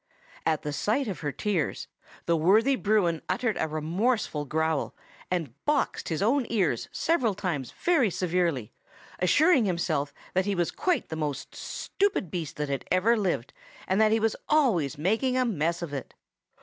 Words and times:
At 0.47 0.63
the 0.63 0.73
sight 0.73 1.07
of 1.07 1.19
her 1.19 1.31
tears, 1.31 1.87
the 2.25 2.35
worthy 2.35 2.75
Bruin 2.75 3.21
uttered 3.29 3.55
a 3.59 3.67
remorseful 3.67 4.45
growl, 4.45 4.95
and 5.29 5.53
boxed 5.63 6.09
his 6.09 6.23
own 6.23 6.47
ears 6.49 6.89
several 6.91 7.35
times 7.35 7.69
very 7.69 8.09
severely, 8.09 8.73
assuring 9.19 9.65
himself 9.65 10.11
that 10.33 10.47
he 10.47 10.55
was 10.55 10.71
quite 10.71 11.09
the 11.09 11.15
most 11.15 11.53
stupid 11.53 12.31
beast 12.31 12.55
that 12.55 12.83
ever 12.91 13.15
lived, 13.15 13.53
and 13.87 14.01
that 14.01 14.11
he 14.11 14.19
was 14.19 14.35
always 14.49 14.97
making 14.97 15.37
a 15.37 15.45
mess 15.45 15.83
of 15.83 15.93
it. 15.93 16.15